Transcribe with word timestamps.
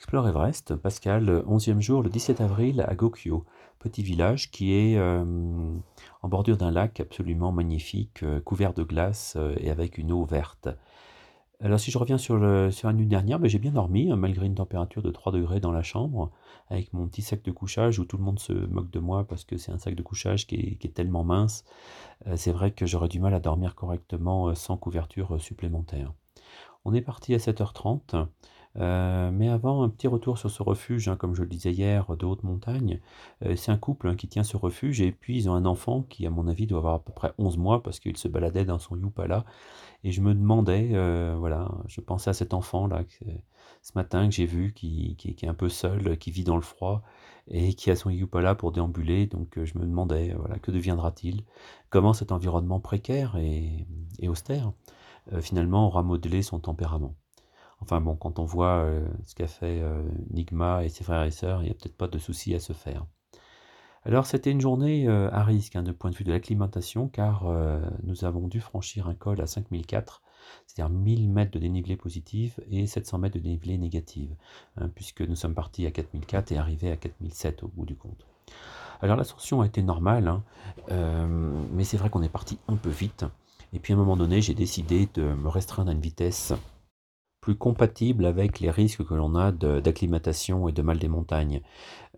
Explore 0.00 0.28
Everest, 0.28 0.76
Pascal, 0.76 1.44
11e 1.46 1.80
jour, 1.82 2.02
le 2.02 2.08
17 2.08 2.40
avril 2.40 2.82
à 2.88 2.94
Gokyo, 2.94 3.44
petit 3.78 4.02
village 4.02 4.50
qui 4.50 4.72
est 4.72 4.96
euh, 4.96 5.22
en 6.22 6.28
bordure 6.28 6.56
d'un 6.56 6.70
lac 6.70 7.00
absolument 7.00 7.52
magnifique, 7.52 8.22
euh, 8.22 8.40
couvert 8.40 8.72
de 8.72 8.82
glace 8.82 9.34
euh, 9.36 9.54
et 9.58 9.70
avec 9.70 9.98
une 9.98 10.10
eau 10.10 10.24
verte. 10.24 10.70
Alors 11.60 11.78
si 11.78 11.90
je 11.90 11.98
reviens 11.98 12.16
sur, 12.16 12.38
la 12.38 12.92
nuit 12.94 13.06
dernière, 13.06 13.38
ben, 13.38 13.46
j'ai 13.46 13.58
bien 13.58 13.72
dormi, 13.72 14.10
hein, 14.10 14.16
malgré 14.16 14.46
une 14.46 14.54
température 14.54 15.02
de 15.02 15.10
3 15.10 15.32
degrés 15.32 15.60
dans 15.60 15.70
la 15.70 15.82
chambre, 15.82 16.30
avec 16.70 16.94
mon 16.94 17.06
petit 17.06 17.20
sac 17.20 17.42
de 17.42 17.50
couchage 17.50 17.98
où 17.98 18.06
tout 18.06 18.16
le 18.16 18.24
monde 18.24 18.38
se 18.38 18.54
moque 18.54 18.90
de 18.90 19.00
moi 19.00 19.24
parce 19.28 19.44
que 19.44 19.58
c'est 19.58 19.70
un 19.70 19.78
sac 19.78 19.94
de 19.94 20.02
couchage 20.02 20.46
qui 20.46 20.54
est, 20.54 20.76
qui 20.76 20.86
est 20.86 20.92
tellement 20.92 21.24
mince. 21.24 21.62
c'est 22.36 22.52
vrai 22.52 22.70
que 22.70 22.86
j'aurais 22.86 23.08
du 23.08 23.20
mal 23.20 23.34
à 23.34 23.38
dormir 23.38 23.74
correctement 23.74 24.54
sans 24.54 24.78
couverture 24.78 25.38
supplémentaire. 25.38 26.14
On 26.86 26.94
est 26.94 27.02
parti 27.02 27.34
à 27.34 27.36
7h30. 27.36 28.26
Euh, 28.76 29.30
mais 29.32 29.48
avant, 29.48 29.82
un 29.82 29.88
petit 29.88 30.06
retour 30.06 30.38
sur 30.38 30.50
ce 30.50 30.62
refuge, 30.62 31.08
hein, 31.08 31.16
comme 31.16 31.34
je 31.34 31.42
le 31.42 31.48
disais 31.48 31.72
hier, 31.72 32.16
de 32.16 32.24
haute 32.24 32.44
montagne. 32.44 33.00
Euh, 33.44 33.56
c'est 33.56 33.72
un 33.72 33.76
couple 33.76 34.08
hein, 34.08 34.14
qui 34.16 34.28
tient 34.28 34.44
ce 34.44 34.56
refuge 34.56 35.00
et 35.00 35.12
puis 35.12 35.36
ils 35.36 35.50
ont 35.50 35.54
un 35.54 35.64
enfant 35.66 36.02
qui, 36.02 36.26
à 36.26 36.30
mon 36.30 36.46
avis, 36.46 36.66
doit 36.66 36.78
avoir 36.78 36.94
à 36.94 36.98
peu 37.00 37.12
près 37.12 37.32
11 37.38 37.58
mois 37.58 37.82
parce 37.82 38.00
qu'il 38.00 38.16
se 38.16 38.28
baladait 38.28 38.64
dans 38.64 38.78
son 38.78 38.96
Yupala. 38.96 39.44
Et 40.04 40.12
je 40.12 40.20
me 40.20 40.34
demandais, 40.34 40.90
euh, 40.94 41.36
voilà, 41.38 41.68
je 41.88 42.00
pensais 42.00 42.30
à 42.30 42.32
cet 42.32 42.54
enfant-là 42.54 43.04
ce 43.82 43.92
matin 43.94 44.28
que 44.28 44.34
j'ai 44.34 44.46
vu, 44.46 44.72
qui, 44.72 45.16
est 45.24 45.48
un 45.48 45.54
peu 45.54 45.68
seul, 45.68 46.16
qui 46.18 46.30
vit 46.30 46.44
dans 46.44 46.56
le 46.56 46.62
froid 46.62 47.02
et 47.48 47.74
qui 47.74 47.90
a 47.90 47.96
son 47.96 48.10
Yupala 48.10 48.54
pour 48.54 48.72
déambuler. 48.72 49.26
Donc 49.26 49.58
je 49.62 49.78
me 49.78 49.84
demandais, 49.84 50.34
voilà, 50.38 50.58
que 50.58 50.70
deviendra-t-il? 50.70 51.44
Comment 51.90 52.12
cet 52.12 52.32
environnement 52.32 52.80
précaire 52.80 53.36
et, 53.36 53.86
et 54.20 54.28
austère, 54.28 54.72
finalement, 55.40 55.86
aura 55.86 56.02
modelé 56.02 56.42
son 56.42 56.60
tempérament? 56.60 57.14
Enfin 57.82 58.00
bon, 58.00 58.14
quand 58.14 58.38
on 58.38 58.44
voit 58.44 58.84
euh, 58.84 59.06
ce 59.24 59.34
qu'a 59.34 59.46
fait 59.46 59.80
euh, 59.80 60.02
Nigma 60.30 60.84
et 60.84 60.88
ses 60.88 61.04
frères 61.04 61.22
et 61.22 61.30
sœurs, 61.30 61.62
il 61.62 61.66
n'y 61.66 61.70
a 61.70 61.74
peut-être 61.74 61.96
pas 61.96 62.08
de 62.08 62.18
souci 62.18 62.54
à 62.54 62.60
se 62.60 62.72
faire. 62.72 63.06
Alors 64.04 64.26
c'était 64.26 64.50
une 64.50 64.60
journée 64.60 65.08
euh, 65.08 65.30
à 65.30 65.44
risque 65.44 65.76
hein, 65.76 65.82
de 65.82 65.92
point 65.92 66.10
de 66.10 66.16
vue 66.16 66.24
de 66.24 66.32
l'acclimatation 66.32 67.08
car 67.08 67.44
nous 68.02 68.24
avons 68.24 68.48
dû 68.48 68.60
franchir 68.60 69.08
un 69.08 69.14
col 69.14 69.40
à 69.40 69.46
5004, 69.46 70.22
c'est-à-dire 70.66 70.94
1000 70.94 71.30
mètres 71.30 71.52
de 71.52 71.58
dénivelé 71.58 71.96
positif 71.96 72.60
et 72.70 72.86
700 72.86 73.18
mètres 73.18 73.36
de 73.36 73.42
dénivelé 73.42 73.76
négatif, 73.78 74.30
hein, 74.76 74.88
puisque 74.94 75.22
nous 75.22 75.36
sommes 75.36 75.54
partis 75.54 75.86
à 75.86 75.90
4004 75.90 76.52
et 76.52 76.58
arrivés 76.58 76.90
à 76.90 76.96
4007 76.96 77.62
au 77.62 77.68
bout 77.68 77.86
du 77.86 77.96
compte. 77.96 78.26
Alors 79.02 79.16
l'ascension 79.16 79.62
a 79.62 79.66
été 79.66 79.82
normale, 79.82 80.28
hein, 80.28 81.28
mais 81.72 81.84
c'est 81.84 81.96
vrai 81.96 82.10
qu'on 82.10 82.22
est 82.22 82.28
parti 82.28 82.58
un 82.68 82.76
peu 82.76 82.90
vite. 82.90 83.24
Et 83.72 83.78
puis 83.78 83.92
à 83.92 83.96
un 83.96 83.98
moment 83.98 84.16
donné, 84.16 84.42
j'ai 84.42 84.54
décidé 84.54 85.08
de 85.14 85.22
me 85.22 85.48
restreindre 85.48 85.90
à 85.90 85.94
une 85.94 86.00
vitesse 86.00 86.52
plus 87.40 87.56
compatible 87.56 88.26
avec 88.26 88.60
les 88.60 88.70
risques 88.70 89.04
que 89.04 89.14
l'on 89.14 89.34
a 89.34 89.52
d'acclimatation 89.52 90.68
et 90.68 90.72
de 90.72 90.82
mal 90.82 90.98
des 90.98 91.08
montagnes. 91.08 91.62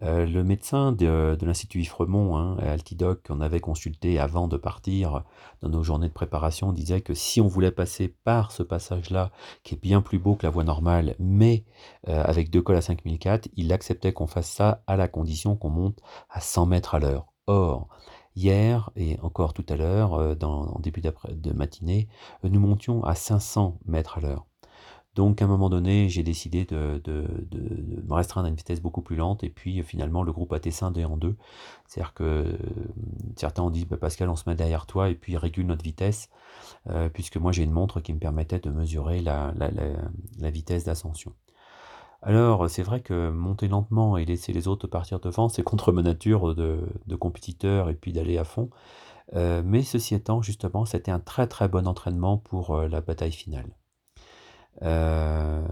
Euh, 0.03 0.27
le 0.27 0.43
médecin 0.43 0.91
de, 0.91 1.39
l'Institut 1.43 1.81
Ifremont, 1.83 2.37
hein, 2.37 2.57
Altidoc, 2.59 3.23
qu'on 3.29 3.41
avait 3.41 3.61
consulté 3.61 4.19
avant 4.19 4.49
de 4.49 4.57
partir 4.57 5.23
dans 5.61 5.69
nos 5.69 5.85
journées 5.85 6.09
de 6.09 6.13
préparation, 6.13 6.73
disait 6.73 7.03
que 7.03 7.15
si 7.15 7.41
on 7.41 7.47
voulait 7.47 7.71
passer 7.71 8.09
par 8.09 8.51
ce 8.51 8.65
passage-là, 8.65 9.31
qui 9.63 9.75
est 9.75 9.81
bien 9.81 10.03
plus 10.03 10.19
beau 10.19 10.35
que 10.35 10.45
la 10.45 10.51
voie 10.51 10.65
normale, 10.65 11.15
mais 11.21 11.65
euh, 12.09 12.23
avec 12.25 12.51
deux 12.51 12.63
cols 12.63 12.77
à 12.77 12.83
5004, 12.83 13.49
il 13.55 13.73
acceptait 13.73 14.13
qu'on 14.13 14.27
fasse 14.27 14.51
ça 14.51 14.83
à 14.89 14.97
la 14.97 15.07
condition 15.07 15.57
qu'on 15.57 15.71
monte 15.71 15.99
à 16.31 16.41
100 16.41 16.67
mètres 16.67 16.97
à 16.97 16.99
l'heure. 16.99 17.27
Or, 17.47 17.89
hier 18.35 18.91
et 18.97 19.19
encore 19.21 19.53
tout 19.53 19.67
à 19.69 19.77
l'heure, 19.77 20.15
euh, 20.15 20.35
en 20.43 20.81
début 20.81 21.01
de 21.01 21.53
matinée, 21.53 22.09
nous 22.43 22.61
montions 22.61 23.05
à 23.05 23.15
500 23.15 23.79
mètres 23.87 24.19
à 24.19 24.21
l'heure. 24.21 24.47
Donc 25.15 25.43
à 25.43 25.45
un 25.45 25.49
moment 25.49 25.69
donné, 25.69 26.09
j'ai 26.09 26.23
décidé 26.23 26.65
de, 26.65 27.03
me 27.07 28.15
restreindre 28.15 28.47
à 28.47 28.49
une 28.49 28.57
vitesse 28.57 28.81
beaucoup 28.81 29.03
plus 29.03 29.17
lente 29.17 29.45
et 29.45 29.51
puis 29.51 29.83
finalement 29.83 30.23
le 30.23 30.33
groupe 30.33 30.53
a 30.55 30.57
été 30.57 30.71
scindé 30.71 31.05
en 31.05 31.19
deux. 31.19 31.37
C'est-à-dire 31.87 32.15
que 32.15 32.25
euh, 32.25 32.57
certains 33.37 33.63
ont 33.63 33.71
dit 33.71 33.85
bah, 33.85 33.99
Pascal, 33.99 34.31
on 34.31 34.37
se 34.37 34.49
met 34.49 34.55
derrière 34.55 34.87
toi 34.87 35.11
et 35.11 35.15
puis 35.15 35.37
régule 35.37 35.67
notre 35.67 35.85
vitesse, 35.85 36.31
euh, 36.89 37.11
puisque 37.11 37.37
moi 37.37 37.53
j'ai 37.53 37.63
une 37.63 37.73
montre 37.73 38.01
qui 38.01 38.15
me 38.15 38.19
permettait 38.19 38.59
de 38.59 38.71
mesurer 38.71 39.21
la, 39.21 39.53
vitesse 40.51 40.85
d'ascension. 40.85 41.35
Alors 42.23 42.71
c'est 42.71 42.83
vrai 42.83 43.03
que 43.03 43.31
monter 43.31 43.69
lentement 43.69 44.17
et 44.17 44.25
laisser 44.25 44.55
les 44.55 44.67
autres 44.67 44.87
partir 44.87 45.21
devant, 45.21 45.51
c'est 45.51 45.63
contre 45.63 45.93
ma 45.93 46.03
nature 46.03 46.55
de, 46.55 46.87
compétiteur 47.17 47.91
et 47.91 47.95
puis 47.95 48.15
d'aller 48.15 48.39
à 48.39 48.45
fond. 48.45 48.71
Euh, 49.35 49.63
mais 49.65 49.83
ceci 49.83 50.15
étant, 50.15 50.41
justement, 50.43 50.85
c'était 50.87 51.11
un 51.11 51.21
très 51.21 51.47
très 51.47 51.69
bon 51.69 51.87
entraînement 51.87 52.39
pour 52.39 52.77
la 52.79 53.01
bataille 53.03 53.33
finale. 53.33 53.67
Euh, 54.81 55.67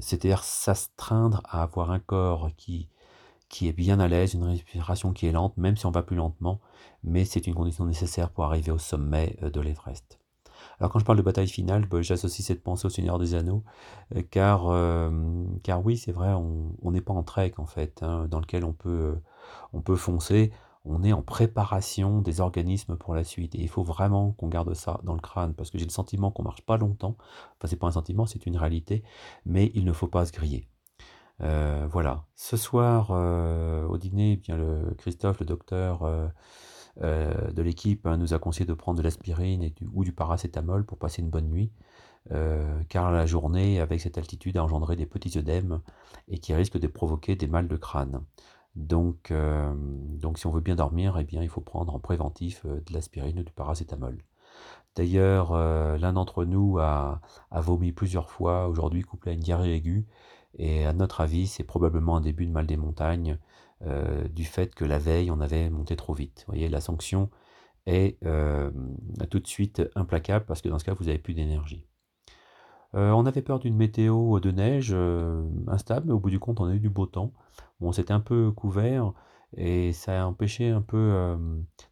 c'est-à-dire 0.00 0.42
s'astreindre 0.42 1.40
à 1.44 1.62
avoir 1.62 1.92
un 1.92 2.00
corps 2.00 2.50
qui, 2.56 2.88
qui 3.48 3.68
est 3.68 3.72
bien 3.72 4.00
à 4.00 4.08
l'aise, 4.08 4.34
une 4.34 4.44
respiration 4.44 5.12
qui 5.12 5.26
est 5.26 5.32
lente, 5.32 5.56
même 5.56 5.76
si 5.76 5.86
on 5.86 5.90
va 5.90 6.02
plus 6.02 6.16
lentement, 6.16 6.60
mais 7.04 7.24
c'est 7.24 7.46
une 7.46 7.54
condition 7.54 7.84
nécessaire 7.84 8.30
pour 8.30 8.44
arriver 8.44 8.72
au 8.72 8.78
sommet 8.78 9.36
euh, 9.42 9.50
de 9.50 9.60
l'Everest. 9.60 10.18
Alors 10.78 10.92
quand 10.92 10.98
je 10.98 11.04
parle 11.04 11.18
de 11.18 11.22
bataille 11.22 11.48
finale, 11.48 11.86
bah, 11.86 12.02
j'associe 12.02 12.46
cette 12.46 12.62
pensée 12.62 12.86
au 12.86 12.90
Seigneur 12.90 13.18
des 13.18 13.34
Anneaux, 13.34 13.62
euh, 14.16 14.22
car, 14.30 14.64
car 15.62 15.84
oui, 15.84 15.96
c'est 15.96 16.12
vrai, 16.12 16.32
on 16.32 16.90
n'est 16.90 17.00
pas 17.00 17.14
en 17.14 17.22
trek 17.22 17.54
en 17.58 17.66
fait, 17.66 18.02
hein, 18.02 18.26
dans 18.28 18.40
lequel 18.40 18.64
on 18.64 18.72
peut, 18.72 19.16
on 19.72 19.80
peut 19.80 19.96
foncer 19.96 20.52
on 20.84 21.02
est 21.02 21.12
en 21.12 21.22
préparation 21.22 22.20
des 22.22 22.40
organismes 22.40 22.96
pour 22.96 23.14
la 23.14 23.24
suite. 23.24 23.54
Et 23.54 23.60
il 23.60 23.68
faut 23.68 23.82
vraiment 23.82 24.32
qu'on 24.32 24.48
garde 24.48 24.72
ça 24.74 25.00
dans 25.04 25.14
le 25.14 25.20
crâne, 25.20 25.54
parce 25.54 25.70
que 25.70 25.78
j'ai 25.78 25.84
le 25.84 25.90
sentiment 25.90 26.30
qu'on 26.30 26.42
marche 26.42 26.62
pas 26.62 26.76
longtemps. 26.76 27.16
Enfin, 27.58 27.68
c'est 27.68 27.76
pas 27.76 27.86
un 27.86 27.92
sentiment, 27.92 28.26
c'est 28.26 28.46
une 28.46 28.56
réalité, 28.56 29.02
mais 29.44 29.70
il 29.74 29.84
ne 29.84 29.92
faut 29.92 30.08
pas 30.08 30.24
se 30.26 30.32
griller. 30.32 30.68
Euh, 31.42 31.86
voilà. 31.90 32.24
Ce 32.36 32.56
soir, 32.56 33.08
euh, 33.10 33.86
au 33.86 33.98
dîner, 33.98 34.32
eh 34.32 34.36
bien 34.36 34.56
le 34.56 34.94
Christophe, 34.98 35.40
le 35.40 35.46
docteur 35.46 36.02
euh, 37.02 37.50
de 37.50 37.62
l'équipe, 37.62 38.06
hein, 38.06 38.16
nous 38.16 38.34
a 38.34 38.38
conseillé 38.38 38.66
de 38.66 38.74
prendre 38.74 38.98
de 38.98 39.02
l'aspirine 39.02 39.70
ou 39.92 40.04
du 40.04 40.12
paracétamol 40.12 40.84
pour 40.84 40.98
passer 40.98 41.22
une 41.22 41.30
bonne 41.30 41.48
nuit. 41.48 41.72
car 42.88 43.10
la 43.10 43.26
journée, 43.26 43.80
avec 43.80 44.00
cette 44.00 44.18
altitude, 44.18 44.56
a 44.56 44.64
engendré 44.64 44.96
des 44.96 45.06
petits 45.06 45.38
œdèmes 45.38 45.80
et 46.28 46.38
qui 46.38 46.54
risquent 46.54 46.78
de 46.78 46.86
provoquer 46.86 47.36
des 47.36 47.46
mal 47.46 47.68
de 47.68 47.76
crâne. 47.76 48.20
Donc, 48.76 49.30
euh, 49.30 49.72
donc 49.76 50.38
si 50.38 50.46
on 50.46 50.50
veut 50.50 50.60
bien 50.60 50.76
dormir, 50.76 51.18
eh 51.18 51.26
il 51.30 51.48
faut 51.48 51.60
prendre 51.60 51.94
en 51.94 51.98
préventif 51.98 52.64
euh, 52.66 52.80
de 52.86 52.92
l'aspirine 52.92 53.40
ou 53.40 53.42
du 53.42 53.52
paracétamol. 53.52 54.18
D'ailleurs, 54.96 55.52
euh, 55.52 55.98
l'un 55.98 56.12
d'entre 56.12 56.44
nous 56.44 56.78
a, 56.78 57.20
vomi 57.52 57.92
plusieurs 57.92 58.30
fois 58.30 58.68
aujourd'hui, 58.68 59.02
couplé 59.02 59.32
à 59.32 59.34
une 59.34 59.40
diarrhée 59.40 59.74
aiguë. 59.74 60.06
Et 60.58 60.84
à 60.84 60.92
notre 60.92 61.20
avis, 61.20 61.46
c'est 61.46 61.64
probablement 61.64 62.16
un 62.16 62.20
début 62.20 62.46
de 62.46 62.52
mal 62.52 62.66
des 62.66 62.76
montagnes, 62.76 63.38
du 64.30 64.44
fait 64.44 64.74
que 64.74 64.84
la 64.84 64.98
veille, 64.98 65.30
on 65.30 65.40
avait 65.40 65.70
monté 65.70 65.96
trop 65.96 66.12
vite. 66.12 66.44
Vous 66.46 66.52
voyez, 66.52 66.68
la 66.68 66.80
sanction 66.80 67.30
est 67.86 68.18
tout 69.30 69.38
de 69.38 69.46
suite 69.46 69.82
implacable 69.94 70.44
parce 70.44 70.60
que 70.60 70.68
dans 70.68 70.78
ce 70.78 70.84
cas, 70.84 70.94
vous 70.94 71.04
n'avez 71.04 71.18
plus 71.18 71.34
d'énergie. 71.34 71.86
Euh, 72.94 73.10
on 73.10 73.26
avait 73.26 73.42
peur 73.42 73.60
d'une 73.60 73.76
météo 73.76 74.40
de 74.40 74.50
neige 74.50 74.90
euh, 74.92 75.42
instable, 75.68 76.08
mais 76.08 76.12
au 76.12 76.18
bout 76.18 76.30
du 76.30 76.40
compte, 76.40 76.60
on 76.60 76.66
a 76.66 76.74
eu 76.74 76.80
du 76.80 76.90
beau 76.90 77.06
temps. 77.06 77.32
Bon, 77.80 77.92
c'était 77.92 78.12
un 78.12 78.20
peu 78.20 78.50
couvert 78.52 79.12
et 79.56 79.92
ça 79.92 80.22
a 80.22 80.26
empêché 80.26 80.70
un 80.70 80.80
peu 80.80 80.96
euh, 80.96 81.36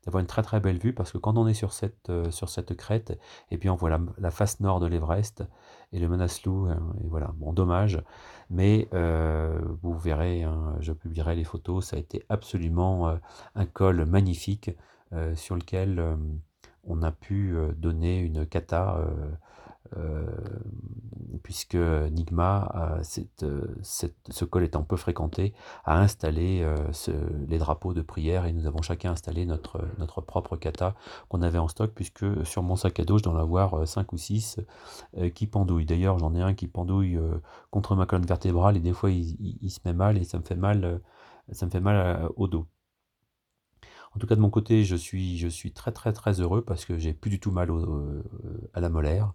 d'avoir 0.05 0.21
une 0.21 0.27
très 0.27 0.43
très 0.43 0.61
belle 0.61 0.79
vue 0.79 0.93
parce 0.93 1.11
que 1.11 1.19
quand 1.19 1.37
on 1.39 1.47
est 1.49 1.55
sur 1.55 1.73
cette, 1.73 2.77
crête, 2.77 3.11
et 3.11 3.19
eh 3.53 3.59
puis 3.59 3.69
on 3.71 3.75
voit 3.75 3.91
la, 4.19 4.31
face 4.31 4.61
nord 4.61 4.81
de 4.81 4.87
l'Everest 4.87 5.45
et 5.93 5.99
le 5.99 6.09
Manaslu, 6.09 6.71
et 7.03 7.09
voilà, 7.09 7.33
bon, 7.37 7.53
dommage, 7.53 8.03
mais 8.51 8.89
vous 9.83 9.99
verrez, 9.99 10.45
hein, 10.45 10.77
je 10.81 10.93
publierai 10.93 11.35
les 11.35 11.45
photos, 11.45 11.87
ça 11.87 11.97
a 11.97 11.99
été 11.99 12.25
absolument 12.29 13.19
un 13.55 13.67
col 13.67 14.05
magnifique 14.05 14.71
sur 15.35 15.57
lequel 15.57 16.17
on 16.85 17.03
a 17.03 17.11
pu 17.11 17.57
donner 17.77 18.21
une 18.21 18.47
cata 18.47 19.01
euh, 19.97 20.27
puisque 21.49 21.77
Nigma, 21.77 23.01
euh, 23.01 23.63
ce 23.83 24.45
col 24.45 24.65
étant 24.65 24.83
peu 24.83 24.97
fréquenté, 24.99 25.55
a 25.87 25.99
installé 25.99 26.61
euh, 26.61 26.77
les 27.49 27.57
drapeaux 27.57 27.95
de 27.95 28.03
prière 28.03 28.45
et 28.45 28.53
nous 28.53 28.67
avons 28.67 28.83
chacun 28.83 29.13
installé 29.13 29.47
notre, 29.47 29.81
propre 30.21 30.59
kata 30.59 30.95
qu'on 31.31 31.41
avait 31.41 31.57
en 31.57 31.67
stock, 31.67 31.93
puisque 31.95 32.45
sur 32.45 32.63
mon 32.63 32.77
sac 32.77 33.01
à 33.01 33.05
dos, 33.07 33.17
je 33.17 33.23
dois 33.23 33.33
en 33.33 33.39
avoir 33.39 33.89
5 33.89 34.13
ou 34.13 34.19
6 34.19 34.61
qui 35.35 35.47
pendouillent. 35.47 35.87
D'ailleurs, 35.87 36.19
j'en 36.19 36.35
ai 36.35 36.43
un 36.43 36.53
qui 36.53 36.67
pendouille 36.67 37.19
contre 37.71 37.97
ma 37.97 38.05
colonne 38.05 38.27
vertébrale 38.27 38.77
et 38.77 38.81
des 38.81 38.93
fois 38.93 39.11
il, 39.11 39.71
se 39.71 39.81
met 39.87 39.95
mal 39.95 40.19
et 40.19 40.25
ça 40.25 40.39
me 40.39 40.45
fait 40.45 40.55
mal, 40.55 41.01
ça 41.51 41.65
me 41.65 41.71
fait 41.71 41.81
mal 41.81 42.29
au 42.37 42.47
dos. 42.47 42.67
En 44.15 44.19
tout 44.19 44.27
cas, 44.27 44.37
de 44.37 44.41
mon 44.43 44.51
côté, 44.51 44.85
je 44.85 44.97
suis, 44.97 45.39
je 45.39 45.49
suis 45.49 45.73
très 45.73 45.93
très 45.93 46.13
très 46.13 46.43
heureux 46.43 46.61
parce 46.61 46.85
que 46.85 46.99
j'ai 46.99 47.15
plus 47.15 47.31
du 47.31 47.41
tout 47.41 47.53
mal 47.53 47.71
à 48.75 48.81
la 48.81 48.91
molaire. 48.91 49.33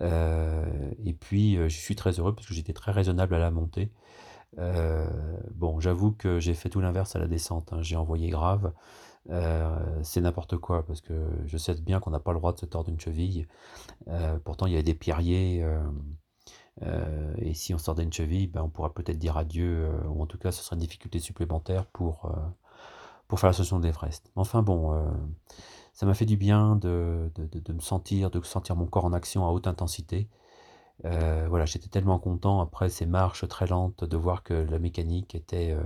Euh, 0.00 0.90
et 1.04 1.12
puis, 1.12 1.56
euh, 1.56 1.68
je 1.68 1.76
suis 1.76 1.96
très 1.96 2.18
heureux 2.18 2.34
parce 2.34 2.46
que 2.46 2.54
j'étais 2.54 2.72
très 2.72 2.92
raisonnable 2.92 3.34
à 3.34 3.38
la 3.38 3.50
montée. 3.50 3.90
Euh, 4.58 5.08
bon, 5.54 5.80
j'avoue 5.80 6.12
que 6.12 6.40
j'ai 6.40 6.54
fait 6.54 6.68
tout 6.70 6.80
l'inverse 6.80 7.16
à 7.16 7.18
la 7.18 7.26
descente. 7.26 7.72
Hein. 7.72 7.82
J'ai 7.82 7.96
envoyé 7.96 8.30
grave. 8.30 8.72
c'est 10.02 10.20
n'importe 10.20 10.58
quoi 10.58 10.84
parce 10.86 11.00
que 11.00 11.14
je 11.46 11.56
sais 11.56 11.74
bien 11.80 11.98
qu'on 12.00 12.10
n'a 12.10 12.20
pas 12.20 12.32
le 12.32 12.38
droit 12.38 12.52
de 12.52 12.58
se 12.58 12.66
tordre 12.66 12.90
une 12.90 13.00
cheville. 13.00 13.46
pourtant, 14.44 14.66
il 14.66 14.72
y 14.72 14.74
avait 14.74 14.82
des 14.82 14.94
pierriers 14.94 15.64
et 17.38 17.54
si 17.54 17.74
on 17.74 17.78
sort 17.78 17.94
d'une 17.94 18.12
cheville, 18.12 18.48
ben, 18.48 18.62
on 18.62 18.68
pourra 18.68 18.92
peut-être 18.92 19.18
dire 19.18 19.36
adieu, 19.36 19.90
ou 20.08 20.22
en 20.22 20.26
tout 20.26 20.38
cas, 20.38 20.52
ce 20.52 20.62
sera 20.62 20.76
une 20.76 20.80
difficulté 20.80 21.18
supplémentaire 21.20 21.86
pour, 21.86 22.30
pour 23.28 23.40
faire 23.40 23.48
l'ascension 23.48 23.78
de 23.80 23.86
l'Everest. 23.86 24.30
Enfin 24.36 24.62
bon, 24.62 24.92
ça 25.94 26.06
m'a 26.06 26.14
fait 26.14 26.26
du 26.26 26.36
bien 26.36 26.76
de, 26.76 27.30
me 27.68 27.80
sentir, 27.80 28.30
de 28.30 28.42
sentir 28.42 28.76
mon 28.76 28.86
corps 28.86 29.04
en 29.04 29.12
action 29.12 29.46
à 29.46 29.50
haute 29.50 29.66
intensité. 29.66 30.28
voilà, 31.02 31.64
j'étais 31.64 31.88
tellement 31.88 32.18
content 32.18 32.60
après 32.60 32.88
ces 32.88 33.06
marches 33.06 33.48
très 33.48 33.66
lentes 33.66 34.04
de 34.04 34.16
voir 34.16 34.42
que 34.42 34.54
la 34.54 34.78
mécanique 34.78 35.34
était 35.34 35.76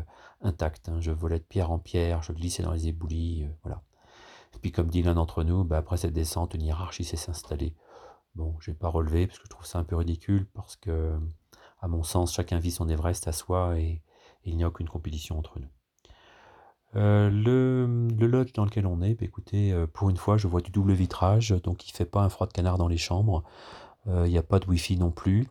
intacte. 0.41 0.89
Hein. 0.89 1.01
Je 1.01 1.13
volais 1.13 1.39
de 1.39 1.45
pierre 1.45 1.71
en 1.71 1.79
pierre, 1.79 2.23
je 2.23 2.33
glissais 2.33 2.63
dans 2.63 2.73
les 2.73 2.89
éboulis, 2.89 3.47
voilà. 3.63 3.83
Et 4.55 4.59
puis 4.59 4.73
comme 4.73 4.89
dit 4.89 5.03
l'un 5.03 5.15
d'entre 5.15 5.45
nous, 5.45 5.65
bah, 5.65 5.79
après 5.79 5.97
cette 5.97 6.13
descente, 6.13 6.55
une 6.55 6.63
hiérarchie 6.63 7.05
s'est 7.05 7.31
installée. 7.31 7.75
Bon, 8.35 8.57
je 8.61 8.71
n'ai 8.71 8.77
pas 8.77 8.89
relevé 8.89 9.27
parce 9.27 9.39
que 9.39 9.45
je 9.45 9.51
trouve 9.51 9.67
ça 9.67 9.79
un 9.79 9.85
peu 9.85 9.97
ridicule 9.97 10.47
parce 10.55 10.77
que, 10.77 11.19
à 11.81 11.89
mon 11.89 12.03
sens, 12.03 12.33
chacun 12.33 12.59
vit 12.59 12.71
son 12.71 12.89
Everest 12.89 13.27
à 13.29 13.33
soi 13.33 13.79
et, 13.79 14.03
il 14.45 14.57
n'y 14.57 14.65
a 14.65 14.69
aucune 14.69 14.89
compétition 14.89 15.39
entre 15.39 15.59
nous. 15.59 15.69
Euh, 16.97 17.29
le, 17.31 18.09
le, 18.17 18.27
lodge 18.27 18.53
dans 18.55 18.65
lequel 18.65 18.87
on 18.87 19.03
est, 19.03 19.15
bah, 19.15 19.25
écoutez, 19.25 19.73
euh, 19.73 19.87
pour 19.87 20.09
une 20.09 20.17
fois, 20.17 20.37
je 20.37 20.47
vois 20.47 20.61
du 20.61 20.71
double 20.71 20.93
vitrage, 20.93 21.51
donc 21.63 21.87
il 21.89 21.93
fait 21.93 22.07
pas 22.07 22.23
un 22.23 22.29
froid 22.29 22.47
de 22.47 22.53
canard 22.53 22.79
dans 22.79 22.89
les 22.89 22.97
chambres. 22.97 23.43
Euh, 24.07 24.27
il 24.27 24.31
n'y 24.31 24.39
a 24.39 24.43
pas 24.43 24.59
de 24.59 24.67
Wi-Fi 24.67 24.97
non 24.97 25.11
plus. 25.11 25.49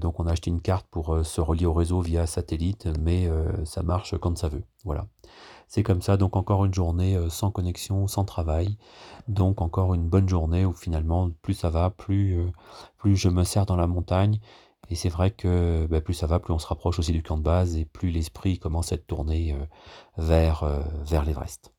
donc 0.00 0.20
on 0.20 0.26
a 0.26 0.32
acheté 0.32 0.50
une 0.50 0.60
carte 0.60 0.86
pour 0.90 1.24
se 1.24 1.40
relier 1.40 1.66
au 1.66 1.72
réseau 1.72 2.00
via 2.00 2.26
satellite, 2.26 2.88
mais 3.00 3.28
ça 3.64 3.82
marche 3.82 4.16
quand 4.18 4.36
ça 4.38 4.48
veut. 4.48 4.64
Voilà. 4.84 5.06
C'est 5.68 5.82
comme 5.82 6.02
ça, 6.02 6.16
donc 6.16 6.36
encore 6.36 6.64
une 6.64 6.74
journée 6.74 7.18
sans 7.28 7.50
connexion, 7.50 8.06
sans 8.06 8.24
travail. 8.24 8.76
Donc 9.28 9.60
encore 9.60 9.94
une 9.94 10.08
bonne 10.08 10.28
journée 10.28 10.64
où 10.64 10.72
finalement, 10.72 11.30
plus 11.42 11.54
ça 11.54 11.70
va, 11.70 11.90
plus 11.90 12.36
je 13.04 13.28
me 13.28 13.44
sers 13.44 13.66
dans 13.66 13.76
la 13.76 13.86
montagne 13.86 14.38
et 14.88 14.94
c'est 14.94 15.08
vrai 15.08 15.30
que 15.30 15.86
bah, 15.90 16.00
plus 16.00 16.14
ça 16.14 16.26
va, 16.26 16.38
plus 16.40 16.52
on 16.52 16.58
se 16.58 16.66
rapproche 16.66 16.98
aussi 16.98 17.12
du 17.12 17.22
camp 17.22 17.38
de 17.38 17.42
base 17.42 17.76
et 17.76 17.84
plus 17.84 18.10
l'esprit 18.10 18.58
commence 18.58 18.92
à 18.92 18.96
être 18.96 19.06
tourné 19.06 19.52
euh, 19.52 19.64
vers, 20.18 20.64
euh, 20.64 20.80
vers 21.04 21.24
l'Everest. 21.24 21.72